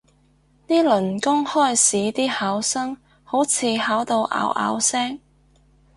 [0.65, 5.19] 呢輪公開試啲考生好似考到拗拗聲